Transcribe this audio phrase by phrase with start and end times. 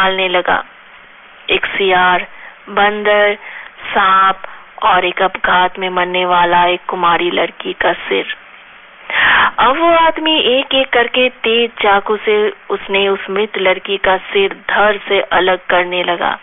[0.00, 0.62] डालने लगा।
[1.50, 2.26] एक सियार,
[2.68, 3.34] बंदर,
[3.86, 4.42] सांप
[4.82, 8.36] और एक अपघात में मरने वाला एक कुमारी लड़की का सिर।
[9.58, 12.36] अब वो आदमी एक एक करके तेज चाकू से
[12.70, 16.38] उसने उस मृत लड़की का सिर धड़ से अलग करने लगा।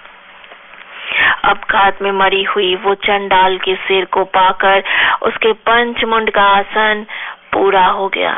[1.44, 4.84] अपघात में मरी हुई वो चंडाल के सिर को पाकर
[5.22, 7.06] उसके पंचमुंड का आसन
[7.54, 8.34] पूरा हो गया।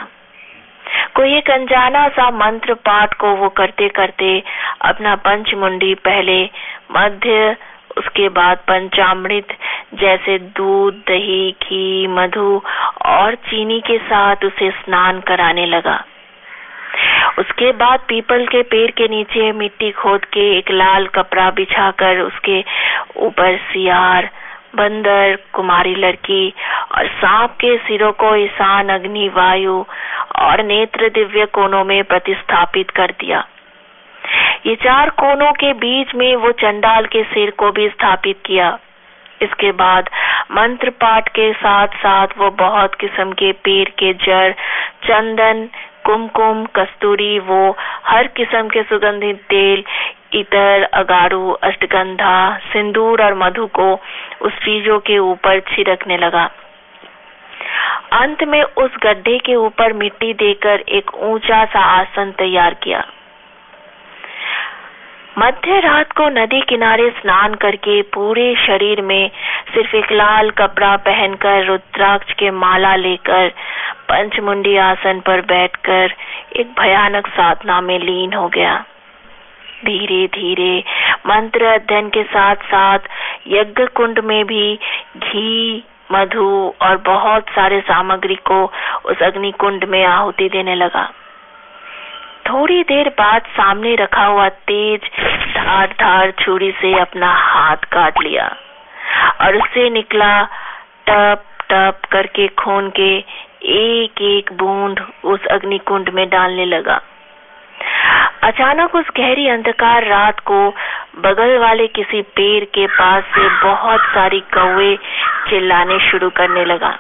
[1.15, 4.43] कोई एक अनजाना सा मंत्र पाठ को वो करते करते
[4.81, 6.43] अपना पंचमुंडी पहले,
[6.91, 7.55] मध्य,
[7.97, 9.47] उसके बाद पंचामृत,
[9.93, 12.61] जैसे दूध, दही, घी, मधु
[13.05, 16.03] और चीनी के साथ उसे स्नान कराने लगा।
[17.39, 22.63] उसके बाद पीपल के पेड़ के नीचे मिट्टी खोद के एक लाल कपड़ा बिछाकर उसके
[23.17, 24.29] ऊपर सियार,
[24.75, 26.53] बंदर, कुमारी लड़की
[26.95, 29.83] और सांप के सिरों को ईशान अग्नि, वायु
[30.39, 33.47] और नेत्र दिव्य कोनों में प्रतिस्थापित कर दिया।
[34.65, 38.77] ये चार कोनों के बीच में वो चंडाल के सिर को भी स्थापित किया।
[39.41, 40.09] इसके बाद
[40.51, 44.51] मंत्र पाठ के साथ साथ वो बहुत किस्म के पेड़ के जड़,
[45.03, 45.67] चंदन,
[46.05, 49.83] कुमकुम, कस्तूरी, वो हर किस्म के सुगंधित तेल,
[50.33, 53.93] इतर, अगारू, अष्टगंधा, सिंदूर और मधु को
[54.41, 56.49] उस चीज़ों के ऊपर छिड़कने लगा।
[58.13, 63.05] अंत में उस गड्ढे के ऊपर मिट्टी देकर एक ऊँचा सा आसन तैयार किया।
[65.37, 69.29] मध्य रात को नदी किनारे स्नान करके पूरे शरीर में
[69.73, 73.49] सिर्फ़ एक लाल कपड़ा पहनकर रुद्राक्ष के माला लेकर
[74.09, 76.13] पंचमुंडी आसन पर बैठकर
[76.55, 78.75] एक भयानक साधना में लीन हो गया।
[79.85, 80.83] धीरे धीरे
[81.27, 82.99] मंत्र अध्ययन के साथ साथ
[83.47, 84.79] यज्ञ कुंड में भी
[85.17, 86.45] घी मधु
[86.81, 88.63] और बहुत सारे सामग्री को
[89.05, 91.03] उस अग्नि कुंड में आहुति देने लगा।
[92.49, 95.01] थोड़ी देर बाद सामने रखा हुआ तेज
[95.55, 98.47] धार धार छुरी से अपना हाथ काट लिया
[99.41, 100.31] और उससे निकला
[101.07, 103.11] टप टप करके खून के
[103.73, 106.99] एक एक बूंद उस अग्निकुंड में डालने लगा।
[108.43, 110.69] अचानक उस गहरी अंधकार रात को
[111.19, 114.95] बगल वाले किसी पेड़ के पास से बहुत सारी कौवे
[115.49, 116.99] चिल्लाने शुरू करने लगा।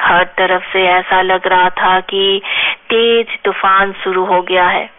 [0.00, 2.42] हर तरफ़ से ऐसा लग रहा था कि
[2.90, 4.90] तेज तूफ़ान शुरू हो गया है।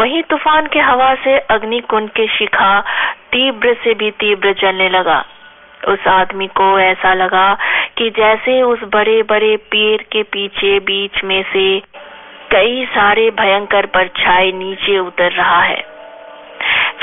[0.00, 2.80] वही तूफ़ान के हवा से अग्नि कुंड के शिखा
[3.32, 5.24] तीव्र से भी तीव्र जलने लगा।
[5.88, 7.58] उस आदमी को ऐसा लगा
[7.98, 11.82] कि जैसे उस बड़े बड़े पेड़ के पीछे बीच में से
[12.54, 15.84] कई सारे भयंकर परछाई नीचे उतर रहा है।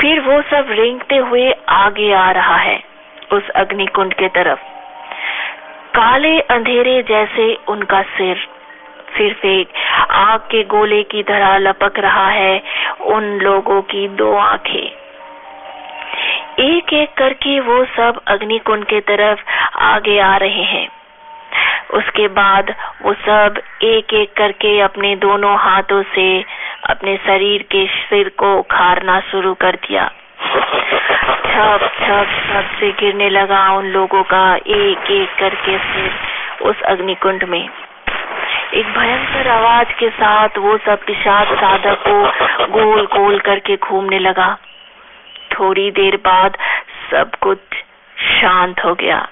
[0.00, 2.82] फिर वो सब रेंगते हुए आगे आ रहा है,
[3.32, 4.58] उस अग्निकुंड के तरफ़।
[5.94, 8.48] काले अंधेरे जैसे उनका सिर
[9.18, 9.68] सिर्फ़ एक
[10.10, 12.62] आग के गोले की तरह लपक रहा है
[13.00, 14.90] उन लोगों की दो आँखें।
[16.58, 19.42] एक एक करके वो सब अग्निकुंड के तरफ़
[19.78, 20.88] आगे आ रहे हैं।
[21.92, 26.44] उसके बाद वो सब एक एक करके अपने दोनों हाथों से
[26.84, 30.10] अपने शरीर के सिर को उखाड़ना शुरू कर दिया।
[31.46, 36.10] छप छप छप से गिरने लगा उन लोगों का एक एक करके सिर
[36.62, 37.68] उस अग्निकुंड में।
[38.74, 42.22] एक भयंकर आवाज़ के साथ वो सब पिशाच साधक को
[42.72, 44.56] गोल गोल करके घूमने लगा।
[45.52, 46.56] थोड़ी देर बाद
[47.10, 47.58] सब कुछ
[48.16, 49.28] शांत हो गया।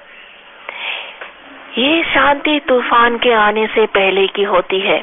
[1.78, 5.02] ये शांति तूफ़ान के आने से पहले की होती है।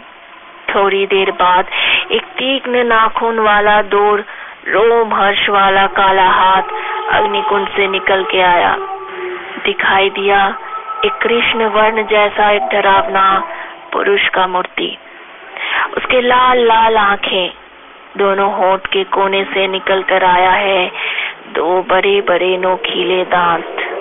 [0.75, 1.65] थोड़ी देर बाद
[2.11, 4.25] एक तीक्ष्ण नाखून वाला दूर
[4.67, 6.61] रोम हर्ष वाला काला हाथ
[7.11, 8.75] अग्निकुंड से निकल के आया।
[9.65, 10.57] दिखाई दिया
[11.05, 13.43] एक कृष्ण वर्ण जैसा एक डरावना
[13.93, 14.97] पुरुष का मूर्ति।
[15.97, 17.53] उसके लाल लाल आँखें
[18.17, 20.91] दोनों होठ के कोने से निकल कर आया है।
[21.53, 23.96] दो बड़े बड़े नोखीले दांत।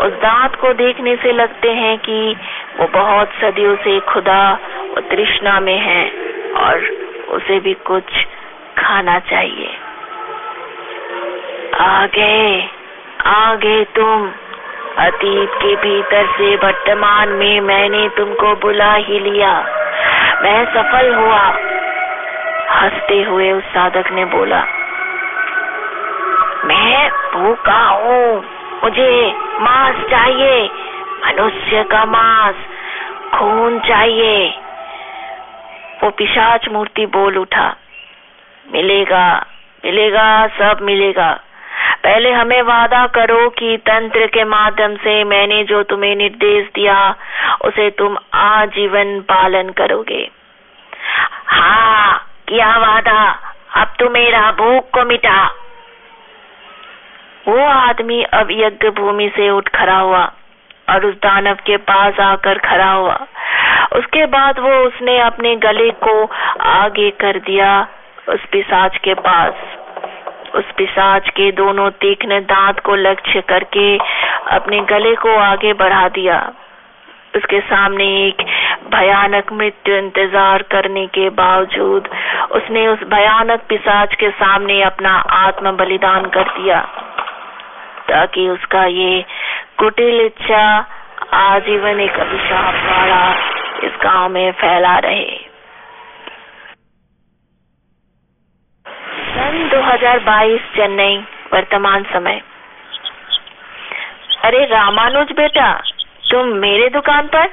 [0.00, 2.36] उस दांत को देखने से लगते हैं कि
[2.80, 4.58] वो बहुत सदियों से खुदा
[4.94, 6.10] और तृष्णा में है
[6.52, 6.78] और
[7.28, 8.26] उसे भी कुछ
[8.78, 9.76] खाना चाहिए।
[11.80, 12.68] आगे
[13.26, 14.32] आगे तुम,
[14.98, 19.52] अतीत के भीतर से वर्तमान में मैंने तुमको बुला ही लिया।
[20.42, 21.58] मैं सफल हुआ।
[22.70, 24.64] हँसते हुए उस साधक ने बोला,
[26.64, 30.64] मैं भूखा हूँ। मुझे मांस चाहिए,
[31.24, 32.54] मनुष्य का मांस,
[33.34, 34.48] खून चाहिए।
[36.02, 37.76] वो पिशाच मूर्ति बोल उठा,
[38.72, 39.26] मिलेगा
[39.84, 41.30] मिलेगा, सब मिलेगा।
[42.02, 47.14] पहले हमें वादा करो कि तंत्र के माध्यम से मैंने जो तुम्हें निर्देश दिया,
[47.64, 50.30] उसे तुम आजीवन पालन करोगे।
[51.46, 53.20] हाँ किया वादा।
[53.76, 55.38] अब तू मेरा भूख को मिटा।
[57.48, 60.24] वो आदमी अब यज्ञ भूमि से उठ खड़ा हुआ
[60.88, 63.18] और उस दानव के पास आकर खड़ा हुआ।
[63.96, 66.22] उसके बाद वो उसने अपने गले को
[66.68, 67.70] आगे कर दिया
[68.28, 69.54] उस पिसाच के पास।
[70.54, 73.96] उस पिसाच के दोनों तीक्ष्ण दांत को लक्ष्य करके
[74.50, 76.38] अपने गले को आगे बढ़ा दिया।
[77.36, 78.42] उसके सामने एक
[78.92, 82.08] भयानक मृत्यु इंतज़ार करने के बावजूद
[82.52, 86.80] उसने उस भयानक पिसाच के सामने अपना आत्म बलिदान कर दिया।
[88.08, 89.24] ताकि उसका ये
[89.78, 90.86] कुटिल इच्छा
[91.32, 93.34] आजीवन एक अभिशाप द्वारा
[93.84, 95.38] इस गाँव में फैला रहे।
[99.34, 101.16] सन 2022 चेन्नई,
[101.52, 102.42] वर्तमान समय।
[104.44, 105.82] अरे रामानुज बेटा,
[106.30, 107.46] तुम मेरे दुकान पर?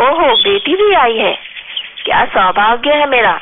[0.00, 1.38] ओहो, बेटी भी आई है।
[2.04, 3.40] क्या सौभाग्य है मेरा।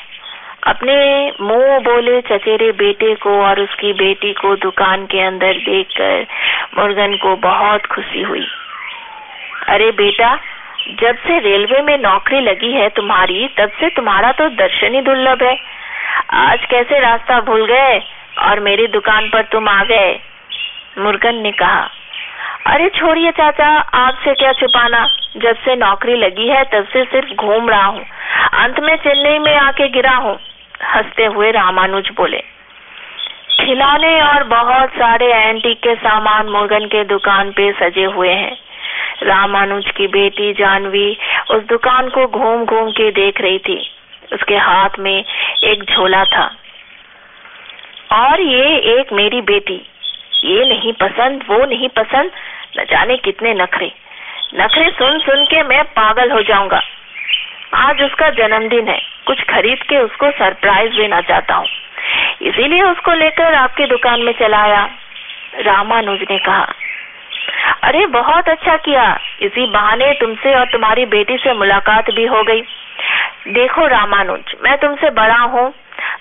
[0.66, 6.26] अपने मुँह बोले चचेरे बेटे को और उसकी बेटी को दुकान के अंदर देखकर
[6.78, 8.46] मुर्गन को बहुत खुशी हुई।
[9.68, 10.38] अरे बेटा,
[11.00, 15.42] जब से रेलवे में नौकरी लगी है तुम्हारी, तब से तुम्हारा तो दर्शन ही दुर्लभ
[15.42, 15.56] है।
[16.30, 18.02] आज कैसे रास्ता भूल गए
[18.38, 20.20] और मेरी दुकान पर तुम आ गए?
[20.98, 21.90] मुर्गन ने कहा,
[22.66, 25.06] अरे छोड़िए चाचा आपसे क्या छुपाना?
[25.36, 28.04] जब से नौकरी लगी है, तब से सिर्फ़ घूम रहा हूँ।
[28.52, 30.38] अंत में चेन्नई में आके गिरा हूँ।
[30.82, 32.42] हँसते हुए रामानुज बोले,
[33.60, 38.56] खिलौने और बहुत सारे एंटीक के सामान मुर्गन के दुकान पे सजे हुए हैं।
[39.22, 41.18] रामानुज की बेटी जानवी
[41.50, 43.90] उस दुकान को घूम घूम के देख रही थी।
[44.32, 45.24] उसके हाथ में
[45.64, 46.56] एक झोला था।
[48.12, 49.86] और ये एक मेरी बेटी।
[50.44, 52.30] ये नहीं पसंद, वो नहीं पसंद।
[52.78, 53.92] न जाने कितने नखरे।
[54.54, 56.80] नखरे सुन सुन के मैं पागल हो जाऊँगा।
[57.74, 61.66] आज उसका जन्मदिन है। कुछ खरीद के उसको सरप्राइज़ देना चाहता हूँ।
[62.42, 64.90] इसीलिए उसको लेकर आपकी दुकान में चला आया।
[65.60, 66.72] रामानुज ने कहा,
[67.82, 72.60] अरे, बहुत अच्छा किया। इसी बहाने तुमसे और तुम्हारी बेटी से मुलाकात भी हो गई।
[73.48, 75.74] देखो रामानुज, मैं तुमसे बड़ा हूँ।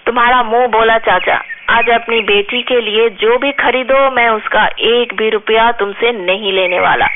[0.05, 5.13] तुम्हारा मुँह बोला, चाचा, आज अपनी बेटी के लिए जो भी खरीदो, मैं उसका एक
[5.13, 7.07] भी रुपया तुमसे नहीं लेने वाला।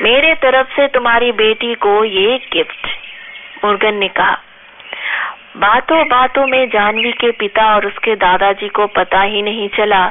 [0.00, 2.88] मेरे तरफ़ से तुम्हारी बेटी को ये गिफ्ट
[3.64, 4.38] मुर्गन ने कहा,
[5.56, 10.06] बातों बातों में जानवी के पिता और उसके दादाजी को पता ही नहीं चला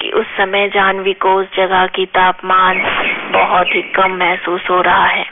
[0.00, 2.78] कि उस समय जानवी को उस जगह की तापमान
[3.32, 5.26] बहुत ही कम महसूस हो रहा है।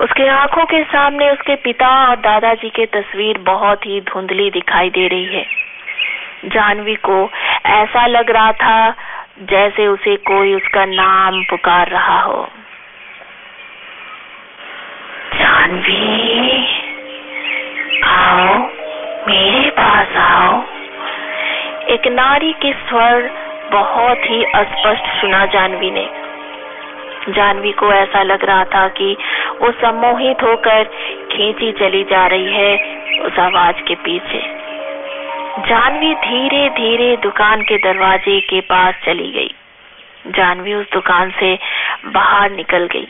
[0.00, 5.08] उसके आँखों के सामने उसके पिता और दादाजी की तस्वीर बहुत ही धुंधली दिखाई दे
[5.08, 5.46] रही है।
[6.46, 7.30] जानवी को
[7.66, 8.94] ऐसा लग रहा था
[9.42, 12.48] जैसे उसे कोई उसका नाम पुकार रहा हो।
[15.34, 16.66] जानवी,
[18.04, 18.58] आओ,
[19.28, 20.62] मेरे पास आओ।
[21.88, 23.30] एक नारी के स्वर
[23.72, 26.08] बहुत ही अस्पष्ट सुना जानवी ने।
[27.28, 29.16] जानवी को ऐसा लग रहा था कि
[29.62, 30.84] वो सम्मोहित होकर
[31.32, 32.78] खींची चली जा रही है
[33.20, 34.64] उस आवाज़ के पीछे।
[35.68, 39.54] जानवी धीरे धीरे दुकान के दरवाजे के पास चली गई।
[40.26, 41.58] जानवी उस दुकान से
[42.06, 43.06] बाहर निकल गई।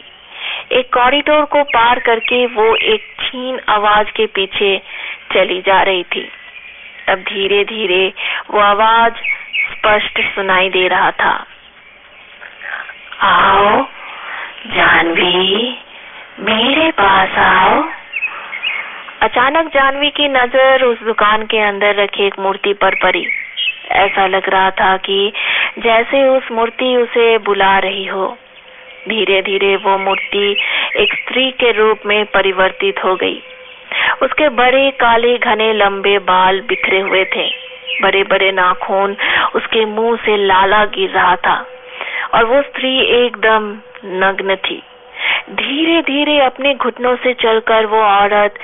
[0.73, 4.83] एक कॉरिडोर को पार करके वो एक छीन आवाज़ के पीछे
[5.33, 6.31] चली जा रही थी।
[7.09, 8.13] तब धीरे धीरे
[8.51, 9.13] वो आवाज़
[9.73, 11.47] स्पष्ट सुनाई दे रहा था।
[13.21, 13.87] आओ,
[14.67, 15.79] जानवी,
[16.41, 17.89] मेरे पास आओ।
[19.23, 23.27] अचानक जानवी की नज़र उस दुकान के अंदर रखी एक मूर्ति पर पड़ी।
[23.91, 25.33] ऐसा लग रहा था कि
[25.79, 28.39] जैसे उस मूर्ति उसे बुला रही हो।
[29.09, 30.57] धीरे धीरे वो मूर्ति
[30.97, 33.43] एक स्त्री के रूप में परिवर्तित हो गई।
[34.23, 37.49] उसके बड़े, काले, घने, लंबे बाल बिखरे हुए थे।
[38.03, 39.17] बड़े बड़े नाखून
[39.55, 41.67] उसके मुँह से लाला गिर रहा था
[42.35, 44.83] और वो स्त्री एकदम नग्न थी।
[45.51, 48.55] धीरे धीरे अपने घुटनों से चलकर वो औरत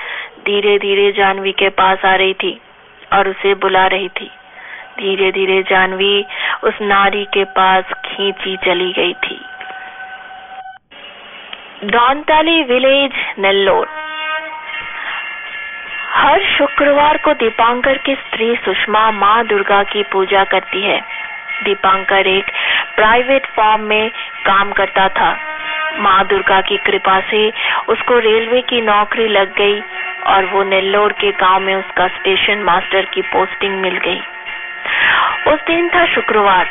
[0.45, 2.59] धीरे धीरे जानवी के पास आ रही थी
[3.13, 4.29] और उसे बुला रही थी।
[4.99, 6.25] धीरे धीरे जानवी
[6.63, 9.39] उस नारी के पास खींची चली गई थी।
[11.83, 13.87] दौनताली विलेज, नेल्लोर।
[16.13, 21.01] हर शुक्रवार को दीपांकर की स्त्री सुषमा माँ दुर्गा की पूजा करती है।
[21.63, 22.45] दीपांकर एक
[22.95, 24.09] प्राइवेट फॉर्म में
[24.45, 25.37] काम करता था।
[25.97, 27.53] माँ दुर्गा की कृपा से
[27.87, 29.81] उसको रेलवे की नौकरी लग गई
[30.27, 34.21] और वो नेल्लोर के गाँव में उसका स्टेशन मास्टर की पोस्टिंग मिल गई।
[35.47, 36.67] उस दिन था शुक्रवार।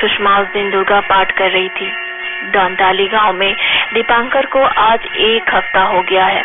[0.00, 2.11] सुषमा उस दिन दुर्गा पाठ कर रही थी।
[2.44, 3.54] दौंताली गाँव में
[3.94, 6.44] दीपांकर को आज एक हफ़्ता हो गया है।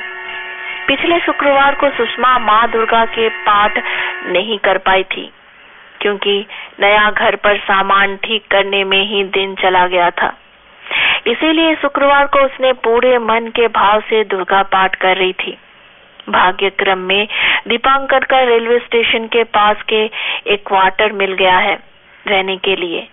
[0.87, 3.77] पिछले शुक्रवार को सुषमा माँ दुर्गा के पाठ
[4.27, 5.29] नहीं कर पाई थी,
[6.01, 6.45] क्योंकि
[6.79, 10.33] नया घर पर सामान ठीक करने में ही दिन चला गया था।
[11.27, 15.57] इसीलिए शुक्रवार को उसने पूरे मन के भाव से दुर्गा पाठ कर रही थी।
[16.29, 17.27] भाग्यक्रम में
[17.67, 20.03] दीपांकर का रेलवे स्टेशन के पास के
[20.53, 21.77] एक क्वार्टर मिल गया है
[22.27, 23.07] रहने के लिए।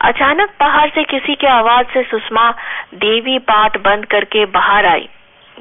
[0.00, 2.50] अचानक बाहर से किसी के आवाज़ से सुषमा
[2.94, 5.08] देवी पाठ बंद करके बाहर आई।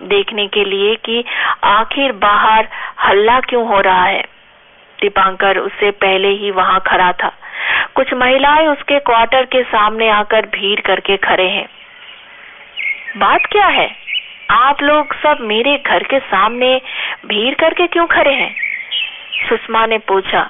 [0.04, 1.24] देखने के लिए कि
[1.64, 2.68] आखिर बाहर
[3.06, 4.22] हल्ला क्यों हो रहा है?
[5.02, 7.32] दीपांकर उससे पहले ही वहाँ खड़ा था।
[7.96, 11.68] कुछ महिलाएँ उसके क्वार्टर के सामने आकर भीड़ करके खड़े हैं।
[13.18, 13.96] बात क्या है?
[14.52, 16.82] आप लोग सब मेरे घर के सामने
[17.26, 18.56] भीड़ करके क्यों खड़े हैं?
[19.50, 20.50] सुषमा ने पूछा।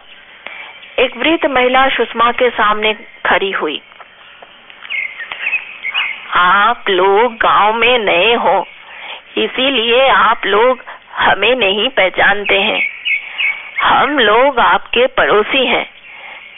[1.00, 2.94] एक वृद्ध महिला सुषमा के सामने
[3.26, 3.82] खड़ी हुई।
[6.36, 8.68] आप लोग गाँव में नए हो,
[9.38, 10.84] इसीलिए आप लोग
[11.18, 12.82] हमें नहीं पहचानते हैं।
[13.84, 15.86] हम लोग आपके पड़ोसी हैं।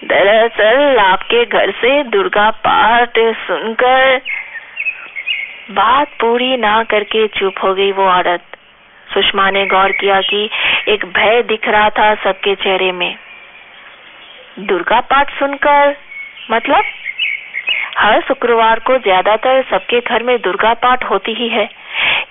[0.04, 4.22] दरअसल आपके घर से दुर्गा पाठ सुनकर
[5.72, 8.44] बात पूरी ना करके चुप हो गई वो औरत।
[9.14, 10.50] सुषमा ने गौर किया कि
[10.88, 13.16] एक भय दिख रहा था सबके चेहरे में।
[14.58, 15.96] दुर्गा पाठ सुनकर
[16.52, 16.84] मतलब?
[17.98, 21.70] हर शुक्रवार को ज़्यादातर सबके घर में दुर्गा पाठ होती ही है।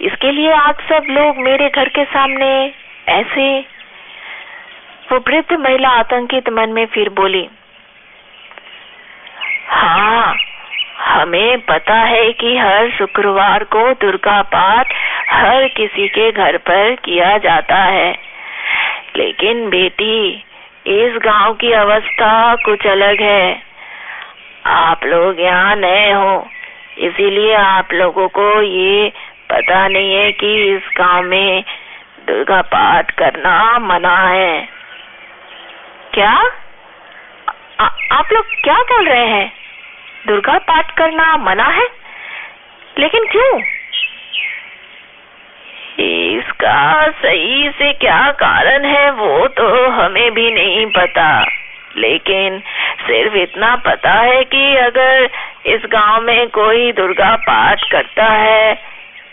[0.01, 2.49] इसके लिए आप सब लोग मेरे घर के सामने
[3.11, 3.47] ऐसे
[5.11, 7.47] वो वृद्ध महिला आतंकित मन में फिर बोली
[9.69, 10.35] हाँ
[10.99, 14.93] हमें पता है कि हर शुक्रवार को दुर्गा पाठ
[15.29, 18.11] हर किसी के घर पर किया जाता है।
[19.17, 20.45] लेकिन बेटी
[20.87, 23.63] इस गाँव की अवस्था कुछ अलग है।
[24.67, 26.49] आप लोग यहाँ नए हो
[26.99, 29.13] इसीलिए आप लोगों को ये
[29.51, 31.65] पता नहीं है कि इस गाँव में
[32.27, 34.69] दुर्गा पाठ करना मना है।
[36.15, 36.51] क्या?
[37.81, 39.53] आ, आप लोग क्या बोल रहे हैं?
[40.27, 41.87] दुर्गा पाठ करना मना है?
[42.99, 43.63] लेकिन क्यों?
[46.01, 51.45] इसका सही से क्या कारण है वो तो हमें भी नहीं पता।
[51.97, 52.59] लेकिन
[53.07, 55.29] सिर्फ़ इतना पता है कि अगर
[55.67, 58.75] इस गाँव में कोई दुर्गा पाठ करता है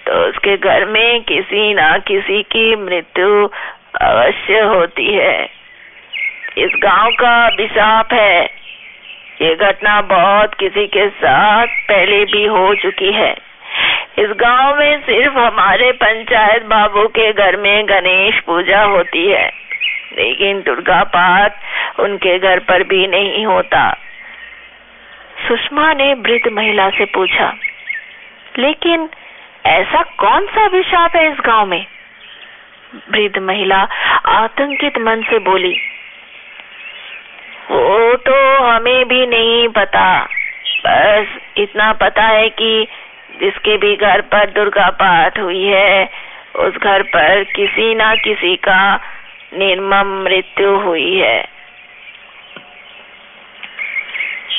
[0.05, 3.49] तो उसके घर में किसी ना किसी की मृत्यु
[4.01, 5.49] अवश्य होती है।
[6.57, 8.45] इस गाँव का अभिशाप है।
[9.41, 13.50] ये घटना बहुत किसी के साथ पहले भी हो चुकी है।
[14.21, 19.47] इस गाँव में सिर्फ़ हमारे पंचायत बाबू के घर में गणेश पूजा होती है।
[20.13, 23.83] लेकिन दुर्गा पाठ उनके घर पर भी नहीं होता।
[25.47, 27.53] सुषमा ने वृद्ध महिला से पूछा,
[28.59, 29.09] लेकिन
[29.65, 31.85] ऐसा कौन सा अभिशाप है इस गाँव में?
[33.11, 33.87] वृद्ध महिला
[34.29, 35.75] आतंकित मन से बोली,
[37.71, 40.07] वो तो हमें भी नहीं पता।
[40.85, 42.87] बस इतना पता है कि
[43.41, 46.09] जिसके भी घर पर दुर्गा पाठ हुई है,
[46.55, 48.95] उस घर पर किसी ना किसी का
[49.53, 51.61] निर्मम मृत्यु हुई है।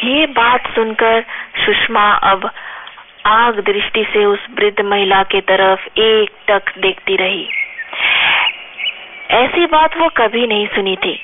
[0.05, 1.25] ये बात सुनकर
[1.57, 2.51] सुषमा अब
[3.27, 7.49] आग दृष्टि से उस वृद्ध महिला के तरफ़ एक टक देखती रही।
[9.31, 11.21] ऐसी बात वो कभी नहीं सुनी थी।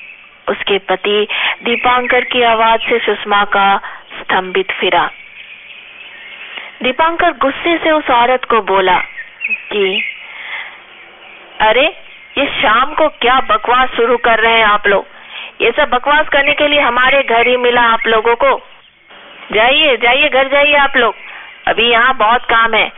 [0.49, 1.27] उसके पति
[1.63, 3.81] दीपांकर की आवाज़ से सुषमा का
[4.19, 5.09] स्तंभित फिरा।
[6.83, 8.97] दीपांकर गुस्से से उस औरत को बोला
[9.49, 10.03] कि,
[11.61, 11.87] अरे,
[12.37, 15.07] ये शाम को क्या बकवास शुरू कर रहे हैं आप लोग?
[15.61, 18.67] ये सब बकवास करने के लिए हमारे घर ही मिला आप लोगों को।
[19.51, 21.15] जाइए जाइए, घर जाइए आप लोग।
[21.67, 22.91] अभी यहाँ बहुत काम है।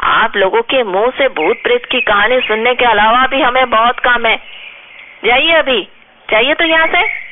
[0.00, 3.98] आप लोगों के मुँह से भूत प्रेत की कहानी सुनने के अलावा भी हमें बहुत
[3.98, 4.36] काम है।
[5.24, 5.88] जाइए अभी।
[6.30, 7.25] जाइए तो यहाँ से।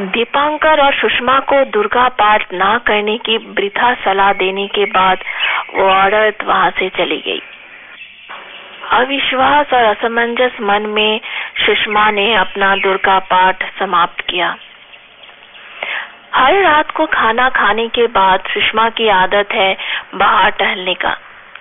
[0.00, 5.18] दीपांकर और सुषमा को दुर्गा पाठ ना करने की वृथा सलाह देने के बाद
[5.74, 7.42] वो औरत वहाँ से चली गई।
[8.90, 11.20] अविश्वास और असमंजस मन में
[11.66, 14.56] सुषमा ने अपना दुर्गा पाठ समाप्त किया।
[16.34, 19.76] हर रात को खाना खाने के बाद सुषमा की आदत है
[20.14, 21.16] बाहर टहलने का।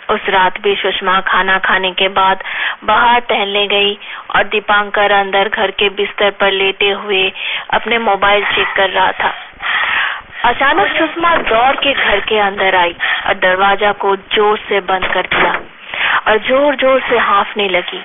[0.10, 2.44] उस रात भी सुषमा खाना खाने के बाद
[2.84, 3.98] बाहर टहलने गई
[4.36, 7.22] और दीपांकर अंदर घर के बिस्तर पर लेटे हुए
[7.74, 9.34] अपने मोबाइल चेक कर रहा था।
[10.46, 12.96] अचानक सुषमा दौड़ के घर के अंदर आई
[13.28, 15.52] और दरवाज़ा को ज़ोर से बंद कर दिया
[16.28, 18.04] और ज़ोर ज़ोर से हाफने लगी।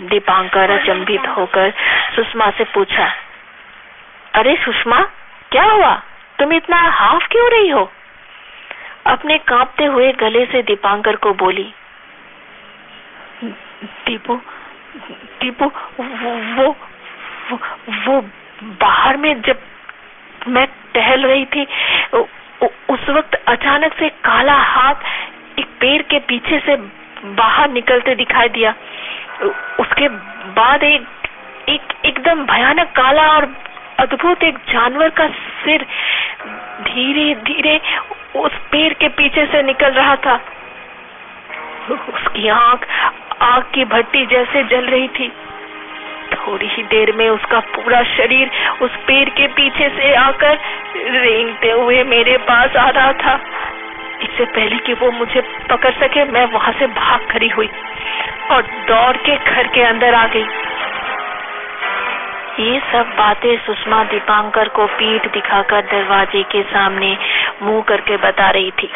[0.00, 1.70] दीपांकर अचंभित होकर
[2.16, 3.10] सुषमा से पूछा,
[4.34, 5.00] अरे सुषमा,
[5.52, 5.94] क्या हुआ?
[6.38, 7.90] तुम इतना हाफ़ क्यों रही हो?
[9.06, 11.72] अपने कांपते हुए गले से दीपांकर को बोली
[14.06, 14.36] दीपू
[15.40, 15.66] दीपू
[15.98, 16.74] वो
[18.06, 18.20] वो,
[18.80, 19.58] बाहर में जब
[20.48, 21.66] मैं टहल रही थी
[22.90, 26.76] उस वक्त अचानक से काला हाथ एक पेड़ के पीछे से
[27.36, 28.74] बाहर निकलते दिखाई दिया।
[29.80, 30.08] उसके
[30.58, 31.06] बाद एक
[31.68, 33.48] एक एकदम भयानक काला और
[34.00, 35.28] अद्भुत एक जानवर का
[35.64, 35.86] सिर
[36.82, 37.80] धीरे धीरे
[38.38, 40.40] उस पेड़ के पीछे से निकल रहा था।
[41.90, 42.86] उसकी आँख
[43.42, 45.28] आग की भट्टी जैसे जल रही थी।
[46.32, 48.50] थोड़ी ही देर में उसका पूरा शरीर
[48.82, 50.58] उस पेड़ के पीछे से आकर
[50.96, 53.34] रेंगते हुए मेरे पास आ रहा था।
[54.22, 55.40] इससे पहले कि वो मुझे
[55.70, 57.68] पकड़ सके, मैं वहाँ से भाग खड़ी हुई
[58.50, 60.46] और दौड़ के घर के अंदर आ गई।
[62.58, 67.18] ये सब बातें सुषमा दीपांकर को पीठ दिखाकर दरवाजे के सामने
[67.62, 68.90] मुँह करके बता रही थी।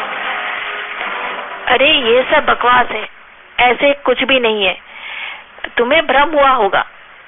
[1.67, 3.09] अरे, ये सब बकवास है।
[3.61, 4.79] ऐसे कुछ भी नहीं है।
[5.77, 6.87] तुम्हें भ्रम हुआ होगा।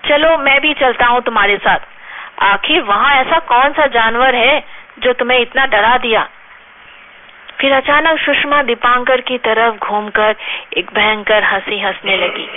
[0.08, 1.78] चलो, मैं भी चलता हूँ तुम्हारे साथ।
[2.42, 4.64] आखिर वहाँ ऐसा कौन सा जानवर है
[4.98, 6.28] जो तुम्हें इतना डरा दिया?
[7.60, 10.34] फिर अचानक सुषमा दीपांकर की तरफ़ घूमकर
[10.76, 12.48] एक भयंकर हँसी हंसने लगी।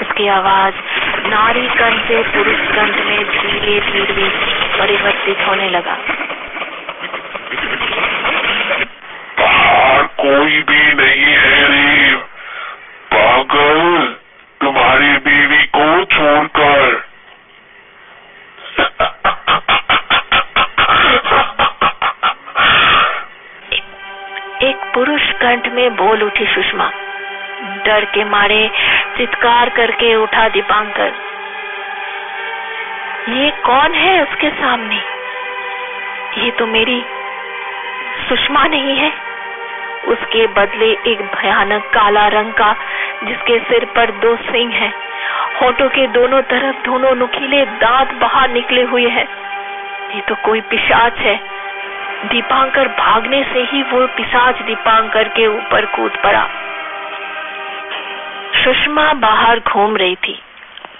[0.00, 0.74] उसकी आवाज़
[1.26, 4.28] नारी कंठ से पुरुष कंठ में धीरे धीरे
[4.78, 5.96] परिवर्तित होने लगा।
[10.20, 12.14] कोई भी नहीं है रे।
[13.14, 14.04] पागल,
[14.60, 16.67] तुम्हारी बीवी को छोड़कर
[27.88, 28.70] डर के मारे
[29.16, 31.12] चित्कार करके उठा दीपांकर।
[33.28, 35.00] ये कौन है उसके सामने?
[36.38, 37.02] ये तो मेरी
[38.28, 39.12] सुषमा नहीं है।
[40.08, 42.74] उसके बदले एक भयानक काला रंग का
[43.24, 44.92] जिसके सिर पर दो सिंह हैं,
[45.62, 49.26] होठों के दोनों तरफ़ दोनों नुकीले दांत बाहर निकले हुए हैं।
[50.14, 51.40] ये तो कोई पिशाच है।
[52.24, 56.48] दीपांकर भागने से ही वो पिशाच दीपांकर के ऊपर कूद पड़ा।
[58.64, 60.42] सुषमा बाहर घूम रही थी।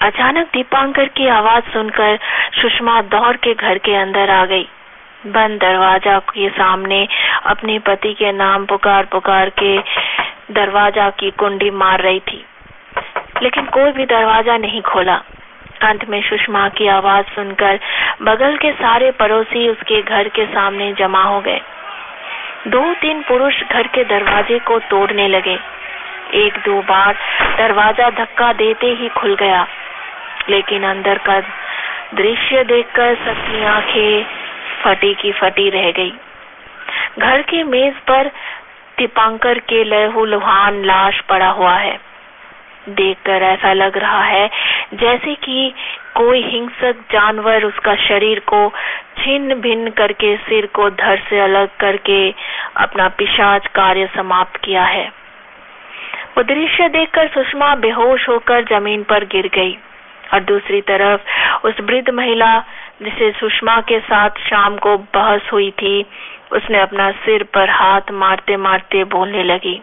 [0.01, 2.19] अचानक दीपांकर की आवाज़ सुनकर
[2.61, 4.67] सुषमा दौड़ के घर के अंदर आ गई।
[5.27, 7.07] बंद दरवाज़ा के सामने
[7.45, 9.77] अपने पति के नाम पुकार पुकार के
[10.53, 12.45] दरवाज़ा की कुंडी मार रही थी।
[13.43, 15.21] लेकिन कोई भी दरवाज़ा नहीं खोला।
[15.81, 17.79] अंत में सुषमा की आवाज़ सुनकर
[18.21, 21.61] बगल के सारे पड़ोसी उसके घर के सामने जमा हो गए।
[22.67, 25.59] दो तीन पुरुष घर के दरवाजे को तोड़ने लगे।
[26.35, 27.15] एक दो बार
[27.57, 29.67] दरवाज़ा धक्का देते ही खुल गया।
[30.49, 31.39] लेकिन अंदर का
[32.13, 34.25] दृश्य देखकर सबकी आँखें
[34.83, 36.13] फटी की फटी रह गई।
[37.19, 38.27] घर के मेज पर
[38.97, 41.99] दीपांकर के लहू लुहान लाश पड़ा हुआ है।
[42.89, 44.49] देखकर ऐसा लग रहा है
[44.93, 45.73] जैसे कि
[46.15, 48.69] कोई हिंसक जानवर उसका शरीर को
[49.17, 52.33] छिन्न भिन्न करके सिर को धड़ से अलग करके
[52.77, 55.18] अपना पिशाच कार्य समाप्त किया है।
[56.39, 59.77] वो दृश्य देखकर सुषमा बेहोश होकर ज़मीन पर गिर गई।
[60.33, 61.21] और दूसरी तरफ़,
[61.67, 62.59] उस वृद्ध महिला,
[63.01, 66.05] जिसे सुषमा के साथ शाम को बहस हुई थी,
[66.51, 69.81] उसने अपना सिर पर हाथ मारते मारते बोलने लगी।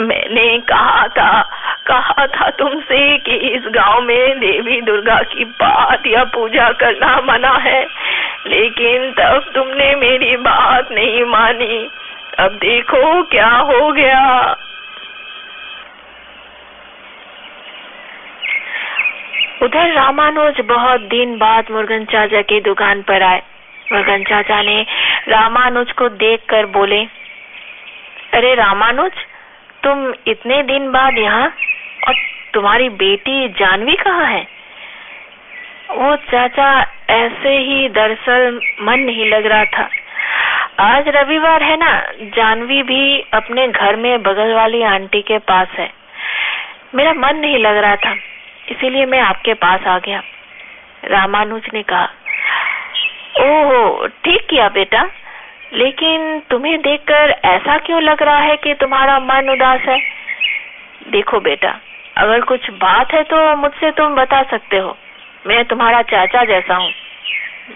[0.00, 1.50] मैंने कहा था
[1.86, 7.52] कहा था तुमसे कि इस गाँव में देवी दुर्गा की बात या पूजा करना मना
[7.52, 7.86] है,
[8.46, 11.90] लेकिन तब तुमने मेरी बात नहीं मानी।
[12.38, 14.56] अब देखो क्या हो गया।
[19.62, 23.42] उधर रामानुज बहुत दिन बाद मुर्गन चाचा की दुकान पर आए।
[23.92, 24.86] मुर्गन चाचा ने
[25.28, 27.02] रामानुज को देखकर बोले,
[28.34, 29.12] अरे रामानुज,
[29.82, 31.46] तुम इतने दिन बाद यहाँ,
[32.08, 32.14] और
[32.54, 34.46] तुम्हारी बेटी जानवी कहाँ है?
[35.90, 36.70] वो चाचा
[37.10, 39.88] ऐसे ही दरअसल मन नहीं लग रहा था।
[40.80, 41.90] आज रविवार है ना,
[42.34, 45.88] जानवी भी अपने घर में बगल वाली आंटी के पास है।
[46.94, 48.12] मेरा मन नहीं लग रहा था,
[48.68, 50.20] इसीलिए मैं आपके पास आ गया,
[51.04, 52.04] रामानुज ने कहा।
[53.40, 55.02] ओहो, ठीक किया बेटा,
[55.72, 59.98] लेकिन तुम्हें देखकर ऐसा क्यों लग रहा है कि तुम्हारा मन उदास है?
[61.08, 61.74] देखो बेटा,
[62.16, 64.96] अगर कुछ बात है तो मुझसे तुम बता सकते हो,
[65.46, 66.92] मैं तुम्हारा चाचा जैसा हूँ,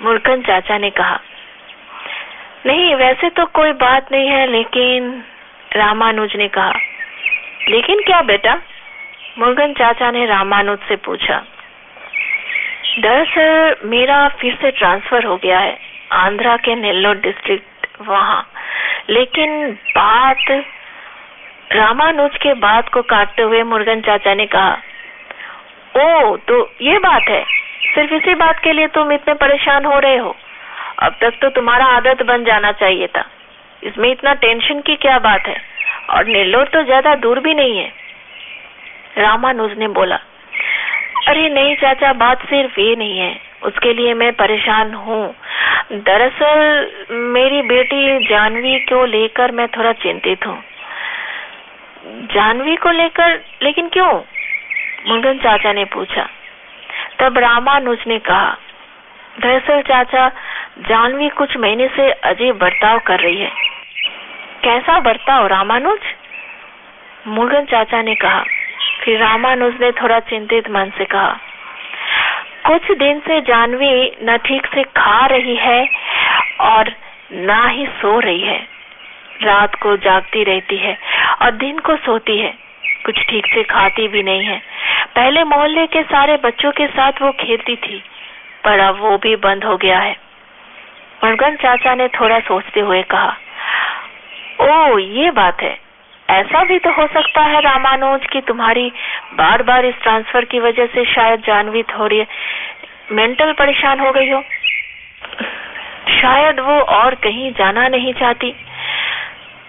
[0.03, 1.19] मुर्खन चाचा ने कहा।
[2.67, 5.13] नहीं, वैसे तो कोई बात नहीं है, लेकिन
[5.77, 6.73] रामानुज ने कहा,
[7.69, 8.55] लेकिन क्या बेटा?
[9.39, 11.39] मुर्गन चाचा ने रामानुज से पूछा,
[13.01, 15.79] दरअसल मेरा फिर से ट्रांसफ़र हो गया है,
[16.13, 18.47] आंध्रा के नेल्लोर डिस्ट्रिक्ट वहाँ,
[19.11, 20.51] लेकिन बात,
[21.73, 24.77] रामानुज के बात को काटते हुए मुर्गन चाचा ने कहा,
[25.95, 27.43] ओ तो ये बात है,
[27.95, 30.37] सिर्फ़ इसी बात के लिए तुम इतने परेशान हो रहे हो?
[31.01, 33.25] अब तक तो तुम्हारा आदत बन जाना चाहिए था।
[33.83, 35.57] इसमें इतना टेंशन की क्या बात है?
[36.11, 37.93] और नेल्लोर तो ज़्यादा दूर भी नहीं है।
[39.19, 40.17] रामानुज ने बोला,
[41.29, 45.35] अरे नहीं चाचा, बात सिर्फ़ ये नहीं है। उसके लिए मैं परेशान हूँ।
[45.93, 50.63] दरअसल मेरी बेटी जानवी को लेकर मैं थोड़ा चिंतित हूँ।
[52.35, 53.41] जानवी को लेकर?
[53.63, 54.13] लेकिन क्यों?
[55.07, 56.29] मुंगन चाचा ने पूछा।
[57.19, 58.57] तब रामानुज ने कहा
[59.41, 60.29] दरअसल चाचा,
[60.79, 63.51] जानवी कुछ महीने से अजीब बर्ताव कर रही है।
[64.65, 66.01] कैसा बर्ताव, रामानुज?
[67.27, 68.45] मुगन चाचा ने कहा।
[69.01, 71.39] फिर रामानुज ने थोड़ा चिंतित मन से कहा।
[72.67, 75.89] कुछ दिन से जानवी न ठीक से खा रही है
[76.61, 76.93] और
[77.33, 78.67] ना ही सो रही है।
[79.43, 80.99] रात को जागती रहती है
[81.43, 82.55] और दिन को सोती है।
[83.07, 84.63] कुछ ठीक से खाती भी नहीं है।
[85.15, 88.05] पहले मोहल्ले के सारे बच्चों के साथ वो खेलती थी।
[88.65, 90.17] पर अब वो भी बंद हो गया है।
[91.25, 93.37] मुर्गन चाचा ने थोड़ा सोचते हुए कहा,
[94.61, 95.79] ओ, ये बात है।
[96.31, 98.93] ऐसा भी तो हो सकता है रामानुज कि तुम्हारी
[99.35, 102.27] बार बार इस ट्रांसफ़र की वजह से शायद जानवी थोड़ी
[103.13, 104.43] मेंटल परेशान हो गई हो।
[106.23, 108.55] शायद वो और कहीं जाना नहीं चाहती।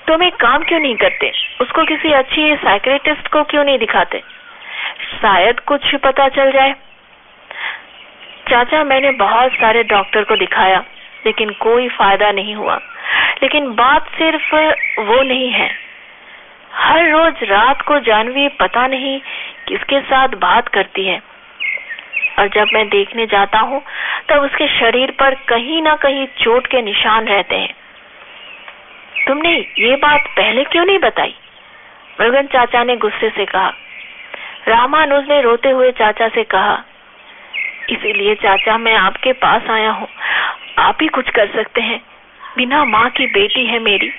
[0.07, 1.31] तुम एक काम क्यों नहीं करते?
[1.61, 4.23] उसको किसी अच्छी साइक्रेटिस्ट को क्यों नहीं दिखाते?
[5.21, 6.75] शायद कुछ पता चल जाए।
[8.51, 10.83] चाचा, मैंने बहुत सारे डॉक्टर को दिखाया,
[11.25, 12.75] लेकिन कोई फ़ायदा नहीं हुआ।
[13.43, 14.55] लेकिन बात सिर्फ़
[14.99, 15.71] वो नहीं है।
[16.73, 19.19] हर रोज रात को जानवी पता नहीं
[19.67, 21.21] किसके साथ बात करती है।
[22.39, 23.81] और जब मैं देखने जाता हूँ,
[24.29, 27.75] तब उसके शरीर पर कहीं ना कहीं चोट के निशान रहते हैं।
[29.27, 31.35] तुमने ये बात पहले क्यों नहीं बताई?
[32.21, 33.73] मृगन चाचा ने गुस्से से कहा।
[34.67, 36.83] रामानुज ने रोते हुए चाचा से कहा
[37.89, 40.07] इसीलिए चाचा, मैं आपके पास आया हूँ।
[40.79, 42.01] आप ही कुछ कर सकते हैं।
[42.57, 44.11] बिना माँ की बेटी है मेरी।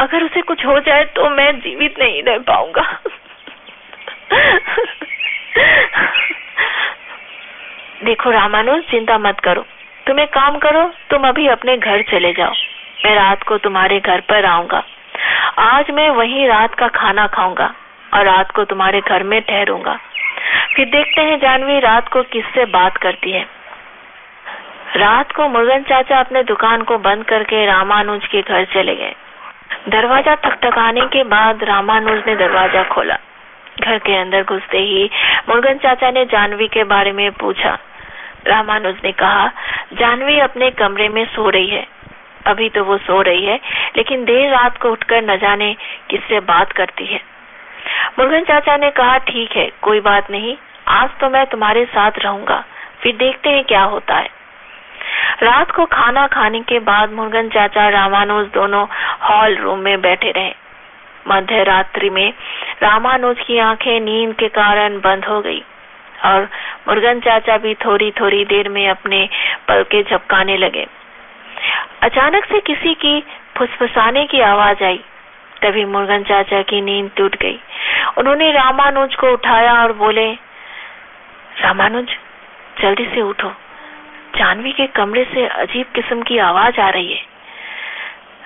[0.00, 3.00] अगर उसे कुछ हो जाए तो मैं जीवित नहीं रह पाऊँगा।
[8.04, 9.66] देखो रामानुज, चिंता मत करो।
[10.06, 12.52] तुम एक काम करो, तुम अभी अपने घर चले जाओ।
[13.04, 14.82] मैं रात को तुम्हारे घर पर आऊँगा।
[15.58, 17.74] आज मैं वहीं रात का खाना खाऊँगा
[18.14, 19.98] और रात को तुम्हारे घर में ठहरूँगा।
[20.80, 23.42] फिर देखते हैं जानवी रात को किससे बात करती है।
[24.96, 29.14] रात को मुर्गन चाचा अपने दुकान को बंद करके रामानुज के घर चले गए।
[29.88, 33.18] दरवाज़ा थकथकाने के बाद रामानुज ने दरवाज़ा खोला।
[33.80, 35.10] घर के अंदर घुसते ही
[35.48, 37.78] मुर्गन चाचा ने जानवी के बारे में पूछा।
[38.46, 39.50] रामानुज ने कहा,
[39.92, 41.86] जानवी अपने कमरे में सो रही है।
[42.46, 43.60] अभी तो वो सो रही है,
[43.96, 45.74] लेकिन देर रात को उठकर न जाने
[46.10, 47.20] किससे बात करती है।
[48.18, 50.56] मुर्गन चाचा ने कहा, ठीक है, कोई बात नहीं।
[50.90, 52.64] आज तो मैं तुम्हारे साथ रहूँगा।
[53.02, 54.28] फिर देखते हैं क्या होता है।
[55.42, 58.86] रात को खाना खाने के बाद मुर्गन चाचा रामानुज दोनों
[59.22, 60.52] हॉल रूम में बैठे रहे।
[61.28, 62.32] मध्य रात्रि में
[62.82, 65.62] रामानुज की आँखें नींद के कारण बंद हो गई
[66.24, 66.48] और
[66.88, 69.28] मुर्गन चाचा भी थोड़ी थोड़ी देर में अपने
[69.68, 70.86] पलके झपकाने लगे।
[72.02, 73.20] अचानक से किसी की
[73.56, 75.00] फुसफुसाने की आवाज़ आई।
[75.62, 77.58] तभी मुर्गन चाचा की नींद टूट गई।
[78.18, 80.49] उन्होंने रामानुज को उठाया और बोले
[81.58, 82.08] रामानुज,
[82.80, 83.48] जल्दी से उठो।
[84.36, 87.20] जानवी के कमरे से अजीब किस्म की आवाज़ आ रही है।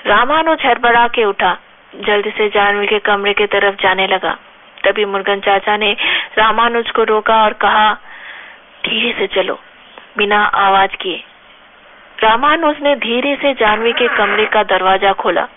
[0.06, 1.56] रामानुज हड़बड़ा के उठा,
[1.94, 4.38] जल्दी से जानवी के कमरे की तरफ़ जाने लगा।
[4.84, 5.96] तभी मुर्गन चाचा ने
[6.38, 7.94] रामानुज को रोका और कहा,
[8.84, 9.60] धीरे से चलो,
[10.18, 11.24] बिना आवाज़ किए।
[12.22, 15.48] रामानुज ने धीरे से जानवी के कमरे का दरवाज़ा खोला।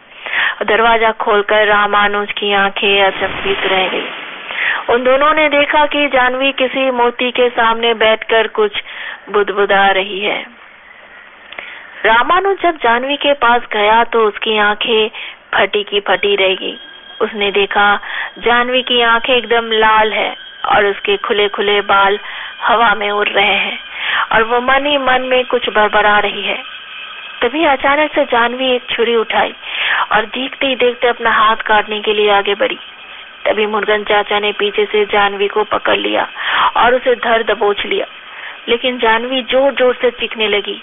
[0.63, 4.05] दरवाज़ा खोलकर रामानुज की आँखें अचंभित रह गई।
[4.89, 8.81] उन दोनों ने देखा कि जानवी किसी मूर्ति के सामने बैठकर कुछ
[9.29, 10.39] बुदबुदा रही है।
[12.05, 15.09] रामानुज जब जानवी के पास गया तो उसकी आँखें
[15.53, 16.77] फटी की फटी रह गई।
[17.21, 17.99] उसने देखा,
[18.39, 22.19] जानवी की आँखें एकदम लाल है और उसके खुले खुले बाल
[22.61, 23.79] हवा में उड़ रहे हैं
[24.33, 26.57] और वो मन ही मन में कुछ बड़बड़ा रही है।
[27.41, 29.53] तभी अचानक से जानवी एक छुरी उठाई
[30.11, 32.79] और देखते ही देखते अपना हाथ काटने के लिए आगे बढ़ी।
[33.47, 36.27] तभी मुर्गन चाचा ने पीछे से जानवी को पकड़ लिया
[36.77, 38.05] और उसे धर दबोच लिया।
[38.69, 40.81] लेकिन जानवी ज़ोर ज़ोर से चीखने लगी।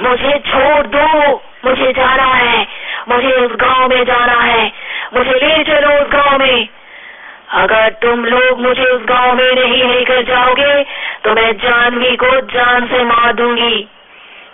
[0.00, 1.42] मुझे छोड़ दो!
[1.64, 2.66] मुझे जाना है!
[3.08, 4.72] मुझे उस गाँव में जाना है!
[5.14, 6.68] मुझे ले चलो उस गाँव में!
[7.50, 10.82] अगर तुम लोग मुझे उस गाँव में नहीं लेकर जाओगे
[11.24, 13.88] तो मैं जानवी को जान से मार दूँगी।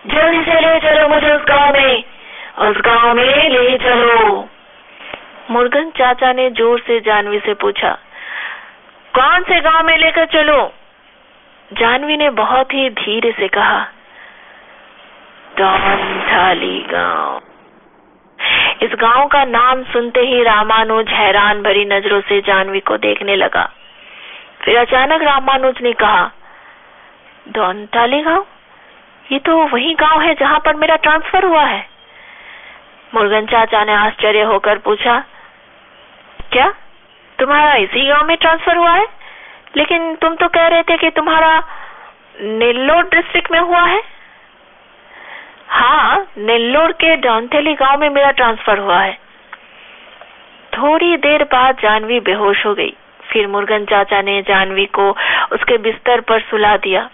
[0.07, 2.05] जल्दी से ले चलो मुझे उस गाँव में!
[2.59, 4.49] उस गाँव में ले चलो!
[5.51, 7.93] मुर्गन चाचा ने ज़ोर से जानवी से पूछा,
[9.15, 10.61] कौन से गाँव में लेकर चलो?
[11.71, 13.81] जानवी ने बहुत ही धीरे से कहा
[15.59, 17.41] डॉनठाली गाँव.
[18.83, 23.65] इस गाँव का नाम सुनते ही रामानुज हैरान भरी नज़रों से जानवी को देखने लगा।
[24.63, 26.31] फिर अचानक रामानुज ने कहा
[27.49, 28.47] डॉनटाली गाँव?
[29.27, 31.85] ये तो वही गाँव है जहाँ पर मेरा ट्रांसफ़र हुआ है?
[33.13, 35.23] मुर्गन चाचा ने आश्चर्य होकर पूछा
[36.53, 36.69] क्या?
[37.39, 39.07] तुम्हारा इसी गाँव में ट्रांसफ़र हुआ है?
[39.77, 41.59] लेकिन तुम तो कह रहे थे कि तुम्हारा
[42.41, 44.01] नेल्लोर डिस्ट्रिक्ट में हुआ है।
[45.69, 49.13] हाँ नेल्लोर के डॉन्थेली गाँव में मेरा ट्रांसफ़र हुआ है।
[50.73, 55.11] थोड़ी देर बाद जानवी बेहोश हो गई। फिर मुर्गन चाचा ने जानवी को
[55.53, 57.09] उसके बिस्तर पर सुला दिया।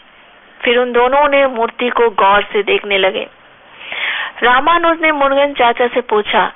[0.60, 3.26] फिर उन दोनों ने मूर्ति को गौर से देखने लगे।
[4.42, 6.52] रामानुज ने मुर्गन चाचा से पूछा,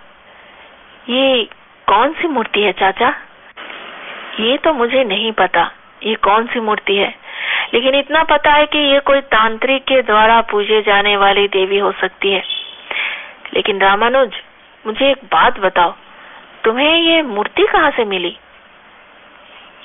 [1.09, 1.49] ये
[1.91, 3.15] कौन सी मूर्ति है, चाचा?
[4.41, 5.71] ये तो मुझे नहीं पता,
[6.03, 7.15] ये कौन सी मूर्ति है।
[7.75, 11.93] लेकिन इतना पता है कि ये कोई तांत्रिक के द्वारा पूजे जाने वाली देवी हो
[11.93, 12.43] सकती है।
[13.55, 14.33] लेकिन रामानुज,
[14.87, 15.95] मुझे एक बात बताओ,
[16.65, 18.37] तुम्हें ये मूर्ति कहाँ से मिली?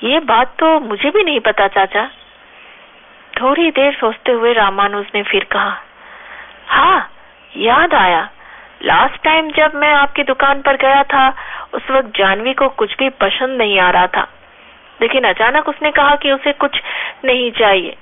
[0.04, 2.10] ये बात तो मुझे भी नहीं पता, चाचा।
[3.40, 5.76] थोड़ी देर सोचते हुए रामानुज ने फिर कहा
[6.68, 7.10] हाँ
[7.56, 8.28] याद आया।
[8.82, 11.34] लास्ट टाइम जब मैं आपकी दुकान पर गया था,
[11.74, 14.28] उस वक्त जानवी को कुछ भी पसंद नहीं आ रहा था।
[15.02, 16.80] लेकिन अचानक उसने कहा कि उसे कुछ
[17.24, 17.96] नहीं चाहिए।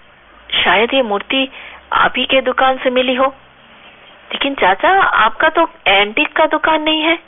[0.64, 1.48] शायद ये मूर्ति
[1.92, 3.26] आप ही के दुकान से मिली हो।
[4.32, 7.18] लेकिन चाचा, आपका तो एंटीक का दुकान नहीं है।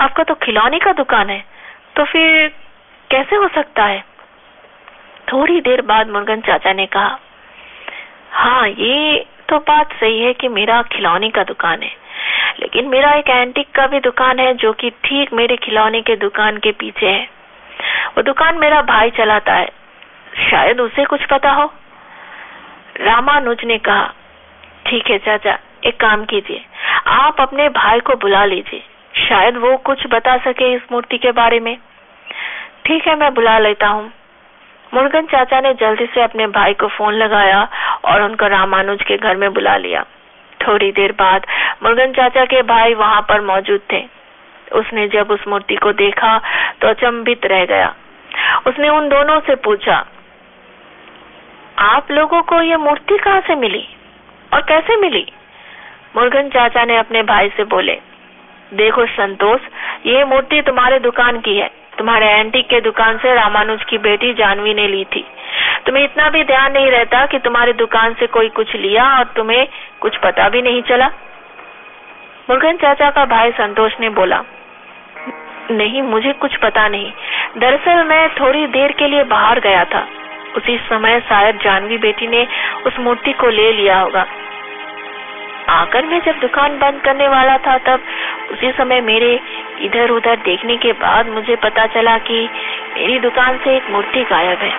[0.00, 1.44] आपका तो खिलौने का दुकान है।
[1.96, 2.52] तो फिर
[3.10, 4.04] कैसे हो सकता है?
[5.32, 7.18] थोड़ी देर बाद मुर्गन चाचा ने कहा
[8.30, 12.05] हाँ ये तो बात सही है कि मेरा खिलौने का दुकान है।
[12.60, 16.56] लेकिन मेरा एक एंटीक का भी दुकान है जो कि ठीक मेरे खिलौने के दुकान
[16.56, 17.28] के पीछे है।
[18.16, 19.66] वो दुकान मेरा भाई चलाता है।
[20.50, 21.72] शायद उसे कुछ पता हो।
[23.00, 24.14] रामानुज ने कहा,
[24.86, 26.64] ठीक है, चाचा, एक काम कीजिए।
[27.06, 28.82] आप अपने भाई को बुला लीजिए।
[29.28, 31.78] शायद वो कुछ बता सके इस मूर्ति के बारे में।
[32.84, 34.12] ठीक है, मैं बुला लेता हूँ।
[34.94, 37.68] मुर्गन चाचा ने जल्दी से अपने भाई को फ़ोन लगाया
[38.04, 40.04] और उनको रामानुज के घर में बुला लिया।
[40.60, 41.46] थोड़ी देर बाद
[41.82, 44.04] मुर्गन चाचा के भाई वहाँ पर मौजूद थे।
[44.72, 46.38] उसने जब उस मूर्ति को देखा
[46.80, 47.94] तो अचंभित रह गया।
[48.66, 50.04] उसने उन दोनों से पूछा,
[51.80, 53.86] आप लोगों को ये मूर्ति कहाँ से मिली
[54.52, 55.26] और कैसे मिली?
[56.16, 57.98] मुर्गन चाचा ने अपने भाई से बोले,
[58.72, 59.60] देखो संतोष,
[60.06, 64.74] ये मूर्ति तुम्हारे दुकान की है। तुम्हारे एंटीक के दुकान से रामानुज की बेटी जानवी
[64.74, 65.24] ने ली थी।
[65.86, 69.66] तुम्हें इतना भी ध्यान नहीं रहता कि तुम्हारी दुकान से कोई कुछ लिया और तुम्हें
[70.00, 71.06] कुछ पता भी नहीं चला।
[72.50, 74.42] मुर्गन चाचा का भाई संतोष ने बोला,
[75.70, 77.12] नहीं, मुझे कुछ पता नहीं।
[77.58, 80.06] दरअसल मैं थोड़ी देर के लिए बाहर गया था।
[80.56, 82.46] उसी समय शायद जानवी बेटी ने
[82.86, 84.26] उस मूर्ति को ले लिया होगा।
[85.68, 88.02] आकर मैं जब दुकान बंद करने वाला था तब
[88.52, 89.40] उसी समय मेरे
[89.80, 92.48] इधर उधर देखने के बाद मुझे पता चला कि
[92.96, 94.72] मेरी दुकान से एक मूर्ति गायब है।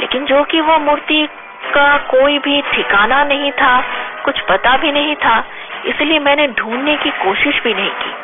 [0.00, 1.28] लेकिन जो कि वो मूर्ति
[1.74, 3.84] का कोई भी ठिकाना नहीं था,
[4.24, 5.44] कुछ पता भी नहीं था,
[5.86, 8.14] इसलिए मैंने ढूँढने की कोशिश भी नहीं की।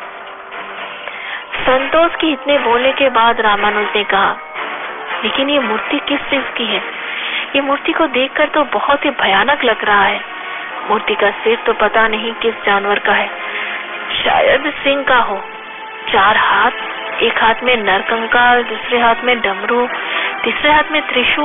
[1.61, 4.37] संतोष की इतने बोलने के बाद रामानुज ने कहा,
[5.23, 6.81] लेकिन ये मूर्ति किस चीज़ की है?
[7.55, 10.21] ये मूर्ति को देखकर तो बहुत ही भयानक लग रहा है।
[10.89, 13.29] मूर्ति का सिर तो पता नहीं किस जानवर का है।
[14.23, 15.43] शायद सिंह का हो।
[16.13, 16.71] चार हाथ,
[17.23, 19.87] एक हाथ में नरकंकाल, दूसरे हाथ में डमरू,
[20.43, 21.43] तीसरे हाथ में त्रिशूल।